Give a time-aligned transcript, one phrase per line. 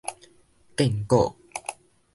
[0.77, 1.35] 建古